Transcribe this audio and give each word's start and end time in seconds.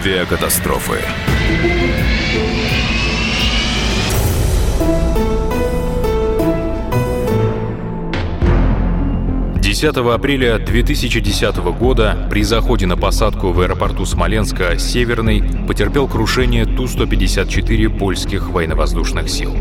Авиакатастрофы. 0.00 0.96
10 9.60 9.96
апреля 9.96 10.58
2010 10.58 11.56
года 11.78 12.26
при 12.30 12.42
заходе 12.42 12.86
на 12.86 12.96
посадку 12.96 13.52
в 13.52 13.60
аэропорту 13.60 14.06
Смоленска 14.06 14.78
Северный 14.78 15.42
потерпел 15.68 16.08
крушение 16.08 16.64
Ту-154 16.64 17.98
польских 17.98 18.48
военно-воздушных 18.48 19.28
сил. 19.28 19.54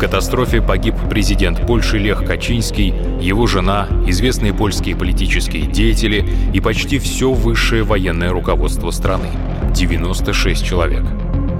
Катастрофе 0.00 0.62
погиб 0.62 0.94
президент 1.10 1.66
Польши 1.66 1.98
Лех 1.98 2.24
Качинский, 2.24 2.94
его 3.20 3.46
жена, 3.46 3.86
известные 4.06 4.54
польские 4.54 4.96
политические 4.96 5.66
деятели 5.66 6.26
и 6.54 6.60
почти 6.60 6.98
все 6.98 7.30
высшее 7.30 7.82
военное 7.82 8.30
руководство 8.30 8.90
страны— 8.90 9.28
96 9.74 10.64
человек. 10.64 11.04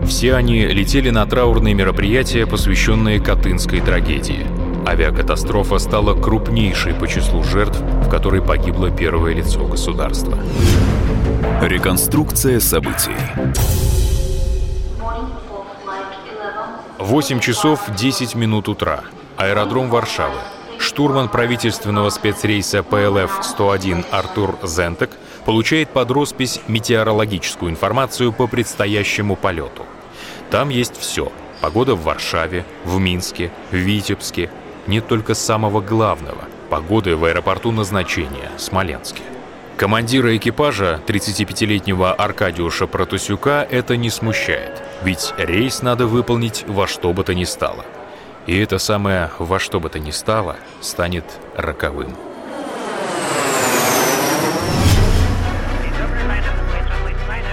Все 0.06 0.34
они 0.34 0.64
летели 0.66 1.10
на 1.10 1.26
траурные 1.26 1.74
мероприятия, 1.74 2.46
посвященные 2.46 3.20
Катынской 3.20 3.80
трагедии— 3.80 4.46
Авиакатастрофа 4.86 5.78
стала 5.78 6.14
крупнейшей 6.14 6.94
по 6.94 7.06
числу 7.06 7.44
жертв, 7.44 7.78
в 7.80 8.08
которой 8.08 8.42
погибло 8.42 8.90
первое 8.90 9.34
лицо 9.34 9.64
государства. 9.66 10.38
Реконструкция 11.62 12.60
событий. 12.60 13.99
8 17.00 17.40
часов 17.40 17.80
10 17.96 18.34
минут 18.34 18.68
утра. 18.68 19.00
Аэродром 19.38 19.88
Варшавы. 19.88 20.36
Штурман 20.78 21.30
правительственного 21.30 22.10
спецрейса 22.10 22.80
ПЛФ-101 22.80 24.04
Артур 24.10 24.58
Зентек 24.62 25.08
получает 25.46 25.88
под 25.88 26.10
роспись 26.10 26.60
метеорологическую 26.68 27.70
информацию 27.70 28.34
по 28.34 28.46
предстоящему 28.46 29.34
полету. 29.34 29.86
Там 30.50 30.68
есть 30.68 30.98
все. 31.00 31.32
Погода 31.62 31.94
в 31.94 32.02
Варшаве, 32.02 32.66
в 32.84 32.98
Минске, 32.98 33.50
в 33.70 33.76
Витебске, 33.76 34.50
нет 34.86 35.08
только 35.08 35.32
самого 35.32 35.80
главного— 35.80 36.44
погоды 36.68 37.16
в 37.16 37.24
аэропорту 37.24 37.72
назначения, 37.72 38.50
Смоленске. 38.58 39.22
Командира 39.78 40.36
экипажа, 40.36 41.00
35-летнего 41.06 42.12
Аркадиуша 42.12 42.86
Протусюка, 42.86 43.66
это 43.70 43.96
не 43.96 44.10
смущает, 44.10 44.82
ведь 45.02 45.34
рейс 45.38 45.82
надо 45.82 46.06
выполнить 46.06 46.64
во 46.66 46.86
что 46.86 47.12
бы 47.12 47.24
то 47.24 47.34
ни 47.34 47.44
стало. 47.44 47.84
И 48.46 48.58
это 48.58 48.78
самое 48.78 49.30
«во 49.38 49.58
что 49.58 49.80
бы 49.80 49.88
то 49.88 49.98
ни 49.98 50.10
стало» 50.10 50.56
станет 50.80 51.24
роковым. 51.56 52.16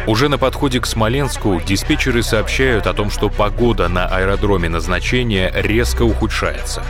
Уже 0.08 0.30
на 0.30 0.38
подходе 0.38 0.80
к 0.80 0.86
Смоленску 0.86 1.60
диспетчеры 1.60 2.24
сообщают 2.24 2.88
о 2.88 2.94
том, 2.94 3.10
что 3.10 3.30
погода 3.30 3.90
на 3.90 4.08
аэродроме 4.08 4.70
назначения 4.70 5.52
резко 5.54 6.04
ухудшается. 6.04 6.82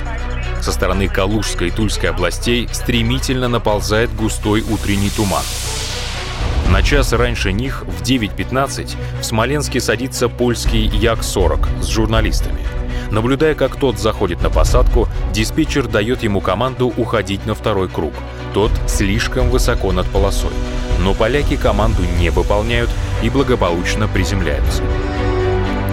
Со 0.62 0.72
стороны 0.72 1.08
Калужской 1.08 1.70
и 1.70 1.72
Тульской 1.72 2.12
областей 2.12 2.70
стремительно 2.72 3.48
наползает 3.48 4.16
густой 4.16 4.62
утренний 4.62 5.10
туман. 5.10 5.44
На 6.72 6.84
час 6.84 7.14
раньше 7.14 7.54
них, 7.54 7.86
в 7.88 8.02
9.15, 8.04 8.96
в 9.22 9.24
Смоленске 9.24 9.80
садится 9.80 10.28
польский 10.28 10.86
Як-40 10.86 11.82
с 11.82 11.88
журналистами. 11.88 12.60
Наблюдая, 13.10 13.56
как 13.56 13.78
тот 13.78 14.00
заходит 14.00 14.42
на 14.42 14.50
посадку, 14.50 15.08
диспетчер 15.34 15.88
дает 15.88 16.24
ему 16.24 16.42
команду 16.42 16.94
уходить 16.98 17.46
на 17.46 17.56
второй 17.56 17.88
круг. 17.88 18.14
Тот 18.54 18.72
слишком 18.86 19.50
высоко 19.50 19.94
над 19.94 20.08
полосой. 20.08 20.52
Но 21.00 21.14
поляки 21.14 21.56
команду 21.56 22.04
не 22.20 22.30
выполняют 22.30 22.90
и 23.24 23.30
благополучно 23.30 24.08
приземляются. 24.10 24.84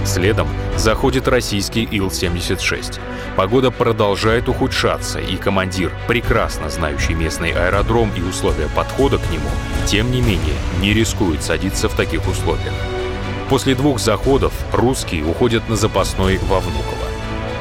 Следом 0.04 0.48
заходит 0.76 1.28
российский 1.28 1.84
Ил-76. 1.90 3.00
Погода 3.36 3.70
продолжает 3.70 4.48
ухудшаться, 4.48 5.18
и 5.18 5.36
командир, 5.36 5.92
прекрасно 6.08 6.70
знающий 6.70 7.14
местный 7.14 7.52
аэродром 7.52 8.10
и 8.16 8.20
условия 8.20 8.68
подхода 8.74 9.18
к 9.18 9.30
нему, 9.30 9.48
тем 9.86 10.10
не 10.10 10.20
менее 10.20 10.56
не 10.80 10.92
рискует 10.92 11.42
садиться 11.42 11.88
в 11.88 11.94
таких 11.94 12.26
условиях. 12.28 12.74
После 13.48 13.74
двух 13.74 14.00
заходов 14.00 14.52
русские 14.72 15.24
уходят 15.24 15.68
на 15.68 15.76
запасной 15.76 16.38
во 16.38 16.60
Внуково. 16.60 17.08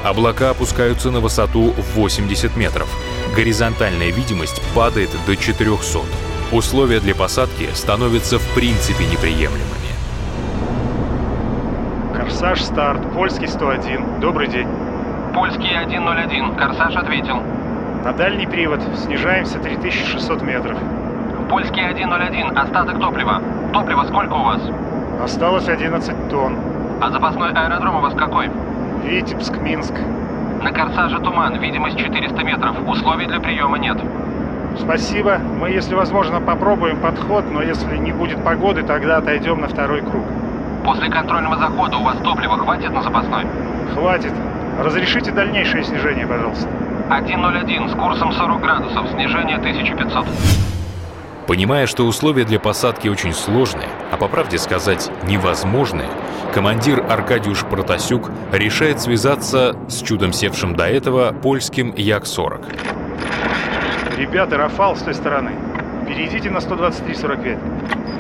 Облака 0.04 0.50
опускаются 0.50 1.12
на 1.12 1.20
высоту 1.20 1.72
в 1.72 1.96
80 1.96 2.56
метров. 2.58 2.90
Горизонтальная 3.36 4.12
видимость 4.12 4.62
падает 4.76 5.10
до 5.26 5.36
400. 5.36 6.00
Условия 6.52 7.00
для 7.00 7.16
посадки 7.16 7.70
становятся 7.74 8.38
в 8.38 8.48
принципе 8.54 9.06
неприемлемыми. 9.06 9.83
Корсаж 12.44 12.66
старт, 12.66 13.02
польский 13.14 13.48
101. 13.48 14.20
Добрый 14.20 14.50
день. 14.50 14.68
Польский 15.34 15.70
101, 15.82 16.56
Корсаж 16.56 16.94
ответил. 16.98 17.42
На 18.04 18.12
дальний 18.12 18.46
привод, 18.46 18.82
снижаемся 18.98 19.60
3600 19.60 20.42
метров. 20.42 20.78
Польский 21.50 21.90
101, 21.90 22.58
остаток 22.58 23.00
топлива. 23.00 23.42
Топлива 23.72 24.04
сколько 24.04 24.34
у 24.34 24.44
вас? 24.44 24.62
Осталось 25.24 25.70
11 25.70 26.30
тонн. 26.30 26.58
А 27.02 27.12
запасной 27.12 27.54
аэродром 27.54 27.96
у 27.96 28.02
вас 28.02 28.14
какой? 28.14 28.52
Витебск, 29.06 29.56
Минск. 29.62 29.94
На 30.62 30.74
Корсаже 30.74 31.20
туман, 31.22 31.58
видимость 31.62 31.98
400 31.98 32.44
метров. 32.44 32.76
Условий 32.86 33.26
для 33.26 33.40
приема 33.40 33.80
нет. 33.80 33.98
Спасибо. 34.78 35.38
Мы, 35.38 35.70
если 35.70 35.96
возможно, 35.96 36.42
попробуем 36.42 36.98
подход, 36.98 37.46
но 37.50 37.62
если 37.62 37.96
не 37.96 38.12
будет 38.12 38.44
погоды, 38.44 38.84
тогда 38.84 39.16
отойдем 39.16 39.62
на 39.62 39.70
второй 39.70 40.02
круг. 40.02 40.26
После 40.84 41.10
контрольного 41.10 41.58
захода 41.58 41.98
у 41.98 42.04
вас 42.04 42.18
топлива 42.18 42.58
хватит 42.58 42.92
на 42.92 43.02
запасной? 43.02 43.46
Хватит. 43.94 44.34
Разрешите 44.80 45.32
дальнейшее 45.32 45.84
снижение, 45.84 46.28
пожалуйста. 46.28 46.68
101 47.08 47.90
с 47.90 47.94
курсом 47.94 48.32
40 48.34 48.62
градусов, 48.62 49.08
снижение 49.10 49.58
1500. 49.58 50.26
Понимая, 51.48 51.88
что 51.88 52.06
условия 52.06 52.46
для 52.46 52.60
посадки 52.60 53.08
очень 53.08 53.34
сложные, 53.34 53.88
а 54.12 54.18
по 54.18 54.28
правде 54.28 54.58
сказать 54.58 55.12
невозможные, 55.24 56.10
командир 56.54 57.06
Аркадиуш 57.10 57.66
Протасюк 57.66 58.32
решает 58.52 59.02
связаться 59.02 59.76
с 59.88 60.02
чудом 60.02 60.34
севшим 60.34 60.76
до 60.76 60.86
этого 60.86 61.34
польским 61.34 61.94
Як-40. 61.96 62.66
Ребята, 64.18 64.58
Рафал 64.58 64.96
с 64.96 65.02
той 65.02 65.14
стороны. 65.14 65.52
Перейдите 66.08 66.50
на 66.50 66.58
123.45. 66.58 68.13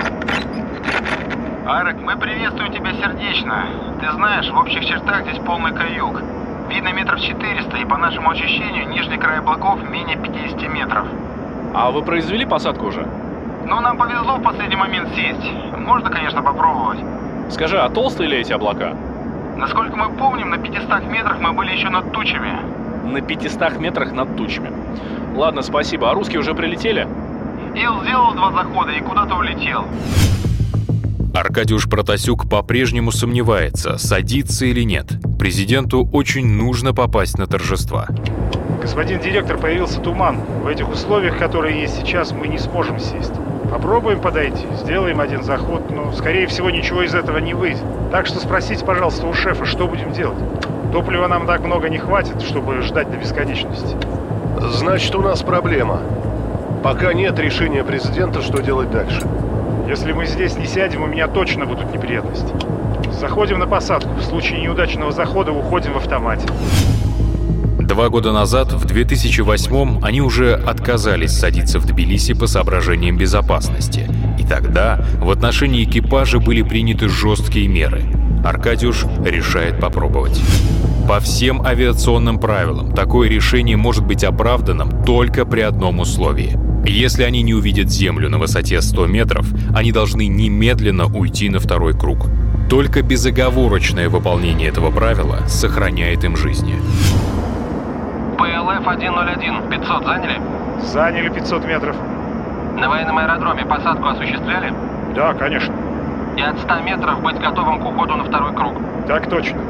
Арек, 1.66 1.96
мы 2.01 2.18
приветствуем 2.18 2.74
тебя 2.74 2.91
сердечно. 2.91 3.66
Ты 4.01 4.12
знаешь, 4.12 4.50
в 4.50 4.57
общих 4.57 4.85
чертах 4.85 5.22
здесь 5.22 5.40
полный 5.40 5.72
каюк. 5.74 6.22
Видно 6.69 6.91
метров 6.91 7.22
400, 7.22 7.78
и 7.78 7.85
по 7.85 7.96
нашему 7.96 8.31
ощущению, 8.31 8.90
нижний 8.90 9.18
край 9.18 9.40
облаков 9.40 9.79
менее 9.90 10.18
50 10.18 10.62
метров. 10.74 11.07
А 11.74 11.90
вы 11.91 12.01
произвели 12.01 12.46
посадку 12.46 12.88
уже? 12.88 13.07
Ну, 13.66 13.79
нам 13.79 13.97
повезло 13.97 14.35
в 14.35 14.44
последний 14.44 14.75
момент 14.75 15.16
сесть. 15.16 15.50
Можно, 15.78 16.09
конечно, 16.09 16.44
попробовать. 16.44 17.00
Скажи, 17.50 17.80
а 17.80 17.90
толстые 17.90 18.28
ли 18.28 18.40
эти 18.40 18.51
облака? 18.51 18.94
Насколько 19.56 19.95
мы 19.95 20.09
помним, 20.09 20.50
на 20.50 20.57
500 20.57 21.06
метрах 21.06 21.40
мы 21.40 21.53
были 21.53 21.72
еще 21.72 21.88
над 21.88 22.12
тучами. 22.12 22.59
На 23.06 23.22
500 23.22 23.80
метрах 23.80 24.12
над 24.12 24.35
тучами. 24.35 24.69
Ладно, 25.34 25.62
спасибо. 25.62 26.12
А 26.12 26.13
русские 26.13 26.41
уже 26.41 26.53
прилетели? 26.56 27.07
Ил 27.74 28.01
сделал 28.01 28.34
два 28.34 28.51
захода 28.51 28.91
и 28.91 29.00
куда-то 29.00 29.35
улетел. 29.35 29.85
Аркадиуш 31.33 31.89
Протасюк 31.89 32.47
по-прежнему 32.47 33.11
сомневается, 33.11 33.97
садиться 33.97 34.66
или 34.66 34.83
нет. 34.83 35.07
Президенту 35.39 36.07
очень 36.11 36.47
нужно 36.47 36.94
попасть 36.94 37.39
на 37.39 37.47
торжества. 37.47 38.07
Господин 38.79 39.19
директор, 39.19 39.57
появился 39.57 39.99
туман. 39.99 40.41
В 40.63 40.68
этих 40.68 40.88
условиях, 40.89 41.39
которые 41.39 41.81
есть 41.81 41.95
сейчас, 42.00 42.31
мы 42.33 42.47
не 42.47 42.59
сможем 42.59 43.00
сесть. 43.00 43.33
Попробуем 43.71 44.21
подойти, 44.21 44.68
сделаем 44.83 45.19
один 45.19 45.41
заход, 45.41 45.89
но, 45.89 46.12
скорее 46.12 46.45
всего, 46.45 46.69
ничего 46.69 47.01
из 47.01 47.15
этого 47.15 47.39
не 47.39 47.56
выйдет. 47.56 47.83
Так 48.12 48.27
что 48.27 48.39
спросите, 48.39 48.85
пожалуйста, 48.85 49.25
у 49.25 49.33
шефа, 49.33 49.65
что 49.65 49.88
будем 49.88 50.13
делать? 50.13 50.38
Топлива 50.91 51.27
нам 51.27 51.47
так 51.47 51.62
много 51.62 51.89
не 51.89 51.97
хватит, 51.97 52.44
чтобы 52.44 52.83
ждать 52.83 53.09
до 53.09 53.18
бесконечности. 53.18 53.97
Значит, 54.59 55.15
у 55.15 55.21
нас 55.24 55.41
проблема. 55.41 56.00
Пока 56.83 57.12
нет 57.13 57.39
решения 57.39 57.83
президента, 57.83 58.44
что 58.44 58.62
делать 58.62 58.91
дальше. 58.91 59.27
Если 59.88 60.13
мы 60.13 60.25
здесь 60.25 60.56
не 60.56 60.65
сядем, 60.65 61.03
у 61.03 61.07
меня 61.07 61.27
точно 61.27 61.65
будут 61.65 61.94
неприятности. 61.94 62.53
Заходим 63.19 63.59
на 63.59 63.68
посадку. 63.68 64.09
В 64.15 64.21
случае 64.21 64.62
неудачного 64.62 65.12
захода 65.12 65.51
уходим 65.51 65.94
в 65.94 65.97
автомате. 65.97 66.47
Два 67.80 68.07
года 68.07 68.31
назад, 68.31 68.71
в 68.71 68.85
2008-м, 68.85 70.03
они 70.03 70.21
уже 70.21 70.53
отказались 70.53 71.38
садиться 71.38 71.80
в 71.80 71.85
Тбилиси 71.85 72.33
по 72.33 72.47
соображениям 72.47 73.18
безопасности. 73.18 74.09
И 74.39 74.45
тогда 74.45 75.06
в 75.19 75.30
отношении 75.30 75.83
экипажа 75.83 76.39
были 76.39 76.62
приняты 76.62 77.09
жесткие 77.09 77.68
меры. 77.68 78.03
Аркадьюш 78.44 79.06
решает 79.25 79.81
попробовать. 79.81 80.41
По 81.07 81.19
всем 81.19 81.62
авиационным 81.62 82.39
правилам 82.39 82.94
такое 82.94 83.27
решение 83.27 83.75
может 83.75 84.06
быть 84.06 84.24
оправданным 84.24 85.03
только 85.03 85.45
при 85.45 85.59
одном 85.59 86.00
условии. 86.00 86.57
Если 86.85 87.24
они 87.24 87.44
не 87.44 87.53
увидят 87.53 87.89
Землю 87.89 88.30
на 88.30 88.38
высоте 88.38 88.81
100 88.81 89.07
метров, 89.07 89.45
они 89.74 89.94
должны 89.94 90.27
немедленно 90.27 91.06
уйти 91.06 91.50
на 91.50 91.59
второй 91.59 91.97
круг. 91.97 92.27
Только 92.69 93.01
безоговорочное 93.01 94.09
выполнение 94.09 94.68
этого 94.68 94.91
правила 94.91 95.39
сохраняет 95.47 96.25
им 96.25 96.35
жизни. 96.35 96.75
ПЛФ-101, 98.38 99.69
500 99.69 100.03
заняли? 100.03 100.41
Заняли 100.81 101.30
500 101.30 101.65
метров. 101.65 101.95
На 102.77 102.89
военном 102.89 103.18
аэродроме 103.18 103.65
посадку 103.65 104.07
осуществляли? 104.07 104.74
Да, 105.15 105.33
конечно. 105.33 105.74
И 106.35 106.41
от 106.41 106.59
100 106.59 106.80
метров 106.81 107.21
быть 107.21 107.39
готовым 107.39 107.80
к 107.80 107.85
уходу 107.85 108.15
на 108.15 108.25
второй 108.25 108.53
круг. 108.53 108.74
Так 109.07 109.30
точно. 109.30 109.62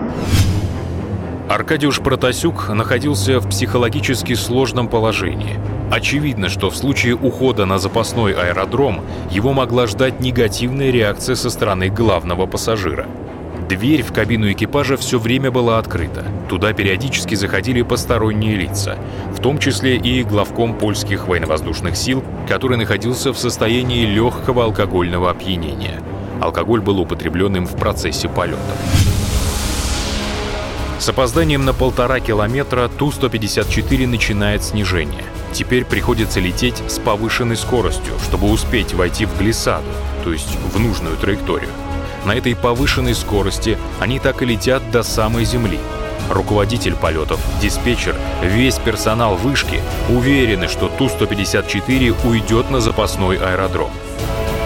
Аркадиуш 1.54 2.00
Протасюк 2.00 2.70
находился 2.70 3.40
в 3.40 3.48
психологически 3.48 4.34
сложном 4.34 4.88
положении. 4.88 5.60
Очевидно, 5.92 6.50
что 6.50 6.72
в 6.72 6.76
случае 6.76 7.14
ухода 7.14 7.68
на 7.68 7.78
запасной 7.78 8.34
аэродром 8.34 9.02
его 9.30 9.54
могла 9.54 9.86
ждать 9.86 10.20
негативная 10.20 10.90
реакция 10.90 11.36
со 11.36 11.52
стороны 11.52 11.90
главного 11.90 12.48
пассажира. 12.48 13.06
Дверь 13.70 14.02
в 14.02 14.12
кабину 14.12 14.52
экипажа 14.52 14.98
все 14.98 15.20
время 15.20 15.52
была 15.52 15.78
открыта. 15.78 16.26
Туда 16.50 16.74
периодически 16.74 17.36
заходили 17.36 17.84
посторонние 17.84 18.56
лица, 18.56 18.98
в 19.32 19.40
том 19.40 19.60
числе 19.60 19.98
и 19.98 20.24
главком 20.24 20.76
польских 20.76 21.28
военно-воздушных 21.28 21.96
сил, 21.96 22.24
который 22.50 22.78
находился 22.78 23.32
в 23.32 23.38
состоянии 23.38 24.08
легкого 24.08 24.64
алкогольного 24.64 25.30
опьянения. 25.30 26.02
Алкоголь 26.42 26.82
был 26.82 27.00
употреблен 27.00 27.58
им 27.58 27.68
в 27.68 27.76
процессе 27.78 28.28
полета. 28.28 28.74
С 31.04 31.10
опозданием 31.10 31.66
на 31.66 31.74
полтора 31.74 32.22
километра 32.22 32.88
Ту-154 32.88 34.08
начинает 34.08 34.64
снижение. 34.64 35.26
Теперь 35.52 35.84
приходится 35.84 36.40
лететь 36.40 36.82
с 36.88 36.98
повышенной 36.98 37.58
скоростью, 37.58 38.14
чтобы 38.24 38.50
успеть 38.50 38.94
войти 38.94 39.26
в 39.26 39.38
глиссаду, 39.38 39.84
то 40.24 40.32
есть 40.32 40.58
в 40.74 40.80
нужную 40.80 41.18
траекторию. 41.18 41.72
На 42.24 42.34
этой 42.36 42.56
повышенной 42.56 43.16
скорости 43.16 43.78
они 44.00 44.18
так 44.18 44.42
и 44.44 44.46
летят 44.46 44.92
до 44.92 45.04
самой 45.04 45.44
Земли. 45.44 45.78
Руководитель 46.30 46.96
полетов, 46.96 47.42
диспетчер, 47.62 48.16
весь 48.42 48.78
персонал 48.78 49.36
вышки 49.36 49.82
уверены, 50.08 50.70
что 50.70 50.88
Ту-154 50.88 52.16
уйдет 52.26 52.72
на 52.72 52.80
запасной 52.80 53.36
аэродром. 53.40 53.92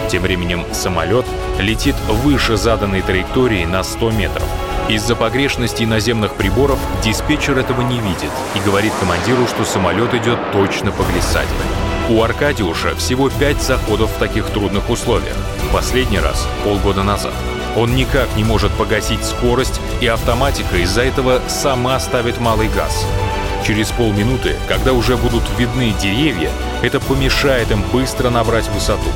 Тем 0.08 0.22
временем 0.22 0.64
самолет 0.70 1.26
летит 1.58 1.96
выше 2.06 2.56
заданной 2.56 3.02
траектории 3.02 3.64
на 3.64 3.82
100 3.82 4.10
метров. 4.12 4.67
Из-за 4.88 5.14
погрешностей 5.14 5.84
наземных 5.84 6.34
приборов 6.34 6.78
диспетчер 7.04 7.58
этого 7.58 7.82
не 7.82 7.98
видит 7.98 8.30
и 8.54 8.60
говорит 8.60 8.92
командиру, 8.98 9.46
что 9.46 9.64
самолет 9.64 10.14
идет 10.14 10.38
точно 10.50 10.92
по 10.92 11.02
глиссаде. 11.02 11.48
У 12.08 12.22
Аркадиуша 12.22 12.96
всего 12.96 13.28
пять 13.28 13.60
заходов 13.60 14.10
в 14.10 14.18
таких 14.18 14.46
трудных 14.46 14.88
условиях. 14.88 15.36
Последний 15.74 16.18
раз 16.18 16.48
полгода 16.64 17.02
назад. 17.02 17.34
Он 17.76 17.94
никак 17.94 18.34
не 18.34 18.44
может 18.44 18.72
погасить 18.72 19.22
скорость, 19.22 19.78
и 20.00 20.06
автоматика 20.06 20.78
из-за 20.78 21.02
этого 21.02 21.42
сама 21.48 22.00
ставит 22.00 22.40
малый 22.40 22.68
газ. 22.68 23.06
Через 23.66 23.90
полминуты, 23.90 24.56
когда 24.68 24.94
уже 24.94 25.18
будут 25.18 25.42
видны 25.58 25.92
деревья, 26.00 26.50
это 26.80 26.98
помешает 26.98 27.70
им 27.70 27.82
быстро 27.92 28.30
набрать 28.30 28.68
высоту. 28.68 29.10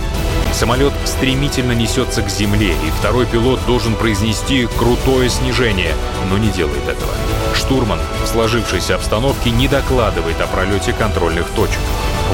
Самолет 0.52 0.92
стремительно 1.06 1.72
несется 1.72 2.22
к 2.22 2.28
земле, 2.28 2.72
и 2.72 2.90
второй 2.98 3.26
пилот 3.26 3.64
должен 3.66 3.96
произнести 3.96 4.66
крутое 4.78 5.28
снижение, 5.28 5.94
но 6.30 6.38
не 6.38 6.50
делает 6.50 6.86
этого. 6.86 7.12
Штурман 7.54 7.98
в 8.22 8.28
сложившейся 8.28 8.94
обстановке 8.96 9.50
не 9.50 9.66
докладывает 9.66 10.40
о 10.40 10.46
пролете 10.46 10.92
контрольных 10.92 11.48
точек. 11.50 11.80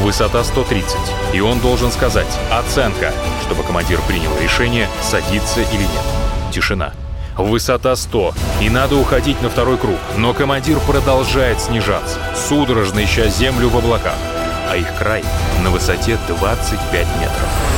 Высота 0.00 0.44
130, 0.44 0.96
и 1.32 1.40
он 1.40 1.60
должен 1.60 1.90
сказать 1.90 2.28
«оценка», 2.50 3.12
чтобы 3.46 3.62
командир 3.62 4.00
принял 4.06 4.30
решение, 4.40 4.88
садиться 5.00 5.60
или 5.60 5.82
нет. 5.82 6.52
Тишина. 6.52 6.92
Высота 7.36 7.94
100, 7.94 8.34
и 8.60 8.68
надо 8.68 8.96
уходить 8.96 9.40
на 9.42 9.48
второй 9.48 9.78
круг, 9.78 9.98
но 10.16 10.34
командир 10.34 10.80
продолжает 10.80 11.60
снижаться, 11.60 12.18
судорожно 12.34 13.04
ища 13.04 13.28
землю 13.28 13.68
в 13.68 13.76
облаках, 13.76 14.16
а 14.68 14.76
их 14.76 14.92
край 14.98 15.22
на 15.62 15.70
высоте 15.70 16.18
25 16.26 17.06
метров. 17.20 17.77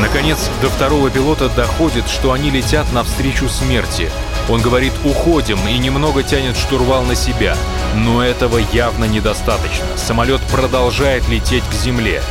Наконец, 0.00 0.50
до 0.60 0.68
второго 0.68 1.10
пилота 1.10 1.48
доходит, 1.48 2.08
что 2.08 2.32
они 2.32 2.50
летят 2.50 2.92
навстречу 2.92 3.48
смерти. 3.48 4.10
Он 4.48 4.60
говорит 4.60 4.92
«уходим» 5.04 5.58
и 5.66 5.78
немного 5.78 6.22
тянет 6.22 6.56
штурвал 6.56 7.02
на 7.02 7.14
себя. 7.14 7.56
Но 7.94 8.22
этого 8.22 8.58
явно 8.58 9.06
недостаточно. 9.06 9.86
Самолет 9.96 10.40
продолжает 10.52 11.28
лететь 11.28 11.64
к 11.64 11.72
земле. 11.72 12.22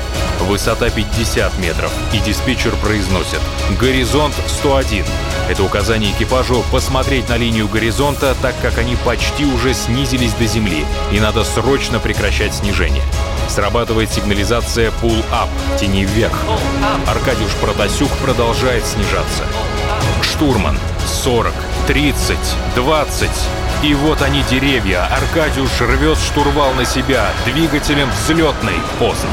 Высота 0.42 0.90
50 0.90 1.58
метров, 1.60 1.92
и 2.14 2.20
диспетчер 2.20 2.76
произносит 2.76 3.40
«Горизонт 3.80 4.36
101». 4.64 5.06
Это 5.50 5.64
указание 5.64 6.12
экипажу 6.12 6.64
посмотреть 6.72 7.30
на 7.30 7.38
линию 7.38 7.68
горизонта, 7.68 8.36
так 8.42 8.54
как 8.62 8.78
они 8.78 8.96
почти 8.98 9.46
уже 9.46 9.74
снизились 9.74 10.34
до 10.34 10.46
земли, 10.46 10.86
и 11.12 11.20
надо 11.20 11.44
срочно 11.44 12.00
прекращать 12.00 12.54
снижение. 12.54 13.04
Срабатывает 13.48 14.12
сигнализация 14.12 14.92
«Pull 15.02 15.24
Up»— 15.32 15.50
тени 15.80 16.06
вверх. 16.06 16.38
Аркадьюш 17.08 17.52
Протасюк 17.62 18.10
продолжает 18.24 18.86
снижаться. 18.86 19.44
Штурман 20.22 20.78
40, 21.24 21.54
30, 21.88 22.38
20. 22.76 23.30
И 23.84 23.94
вот 23.94 24.22
они 24.22 24.44
деревья. 24.50 25.08
Аркадьюш 25.12 25.70
рвет 25.80 26.18
штурвал 26.18 26.74
на 26.74 26.86
себя. 26.86 27.32
Двигателем 27.46 28.10
взлетный. 28.12 28.80
Поздно. 29.00 29.30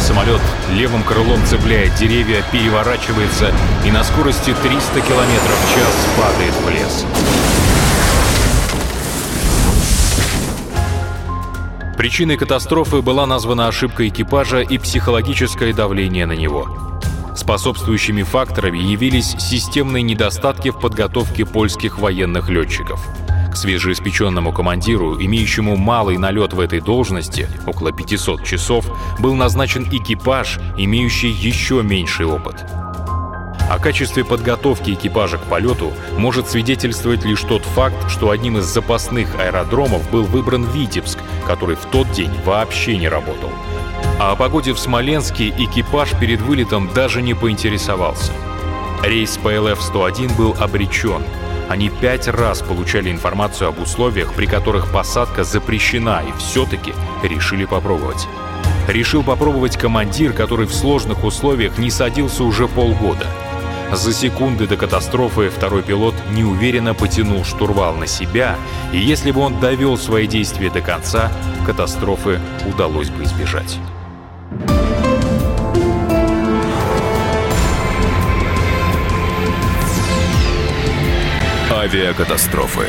Самолет 0.00 0.40
левым 0.70 1.02
крылом 1.02 1.44
цепляет 1.44 1.94
деревья, 1.94 2.42
переворачивается 2.50 3.52
и 3.84 3.90
на 3.90 4.02
скорости 4.02 4.54
300 4.62 5.00
км 5.02 5.12
в 5.12 5.74
час 5.74 6.06
падает 6.16 6.54
в 6.64 6.68
лес. 6.70 7.04
Причиной 12.00 12.38
катастрофы 12.38 13.02
была 13.02 13.26
названа 13.26 13.68
ошибка 13.68 14.08
экипажа 14.08 14.60
и 14.60 14.78
психологическое 14.78 15.74
давление 15.74 16.24
на 16.24 16.32
него. 16.32 16.66
Способствующими 17.36 18.22
факторами 18.22 18.78
явились 18.78 19.36
системные 19.38 20.02
недостатки 20.02 20.70
в 20.70 20.80
подготовке 20.80 21.44
польских 21.44 21.98
военных 21.98 22.48
летчиков. 22.48 23.06
К 23.52 23.54
свежеиспеченному 23.54 24.50
командиру, 24.50 25.22
имеющему 25.22 25.76
малый 25.76 26.16
налет 26.16 26.54
в 26.54 26.60
этой 26.60 26.80
должности, 26.80 27.46
около 27.66 27.92
500 27.92 28.44
часов, 28.44 28.86
был 29.18 29.34
назначен 29.34 29.86
экипаж, 29.92 30.58
имеющий 30.78 31.28
еще 31.28 31.82
меньший 31.82 32.24
опыт. 32.24 32.64
О 33.70 33.78
качестве 33.78 34.24
подготовки 34.24 34.90
экипажа 34.90 35.38
к 35.38 35.44
полету 35.44 35.92
может 36.18 36.48
свидетельствовать 36.48 37.24
лишь 37.24 37.42
тот 37.42 37.62
факт, 37.62 38.10
что 38.10 38.30
одним 38.30 38.58
из 38.58 38.64
запасных 38.64 39.38
аэродромов 39.38 40.10
был 40.10 40.24
выбран 40.24 40.64
Витебск, 40.64 41.19
который 41.50 41.74
в 41.74 41.84
тот 41.86 42.08
день 42.12 42.30
вообще 42.44 42.96
не 42.96 43.08
работал. 43.08 43.50
А 44.20 44.30
о 44.30 44.36
погоде 44.36 44.72
в 44.72 44.78
Смоленске 44.78 45.48
экипаж 45.48 46.12
перед 46.20 46.40
вылетом 46.40 46.88
даже 46.94 47.22
не 47.22 47.34
поинтересовался. 47.34 48.30
Рейс 49.02 49.36
ПЛФ-101 49.42 50.36
был 50.36 50.54
обречен. 50.60 51.24
Они 51.68 51.88
пять 51.88 52.28
раз 52.28 52.62
получали 52.62 53.10
информацию 53.10 53.66
об 53.66 53.80
условиях, 53.80 54.32
при 54.34 54.46
которых 54.46 54.92
посадка 54.92 55.42
запрещена, 55.42 56.22
и 56.22 56.38
все-таки 56.38 56.92
решили 57.24 57.64
попробовать. 57.64 58.28
Решил 58.86 59.24
попробовать 59.24 59.76
командир, 59.76 60.32
который 60.32 60.66
в 60.66 60.72
сложных 60.72 61.24
условиях 61.24 61.78
не 61.78 61.90
садился 61.90 62.44
уже 62.44 62.68
полгода. 62.68 63.26
За 63.92 64.12
секунды 64.12 64.68
до 64.68 64.76
катастрофы 64.76 65.50
второй 65.50 65.82
пилот 65.82 66.14
неуверенно 66.32 66.94
потянул 66.94 67.44
штурвал 67.44 67.96
на 67.96 68.06
себя, 68.06 68.56
и 68.92 68.98
если 68.98 69.32
бы 69.32 69.40
он 69.40 69.58
довел 69.58 69.98
свои 69.98 70.28
действия 70.28 70.70
до 70.70 70.80
конца, 70.80 71.32
катастрофы 71.66 72.40
удалось 72.72 73.10
бы 73.10 73.24
избежать. 73.24 73.78
Авиакатастрофы. 81.72 82.86